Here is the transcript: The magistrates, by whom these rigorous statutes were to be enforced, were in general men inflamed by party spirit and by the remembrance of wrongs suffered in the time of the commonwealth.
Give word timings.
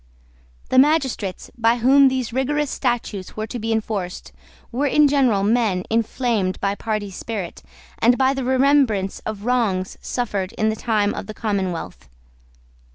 The 0.69 0.79
magistrates, 0.79 1.51
by 1.55 1.75
whom 1.77 2.07
these 2.07 2.33
rigorous 2.33 2.71
statutes 2.71 3.37
were 3.37 3.45
to 3.45 3.59
be 3.59 3.71
enforced, 3.71 4.31
were 4.71 4.87
in 4.87 5.07
general 5.07 5.43
men 5.43 5.83
inflamed 5.91 6.59
by 6.59 6.73
party 6.73 7.11
spirit 7.11 7.61
and 7.99 8.17
by 8.17 8.33
the 8.33 8.43
remembrance 8.43 9.19
of 9.27 9.45
wrongs 9.45 9.99
suffered 10.01 10.53
in 10.53 10.69
the 10.69 10.75
time 10.75 11.13
of 11.13 11.27
the 11.27 11.35
commonwealth. 11.35 12.09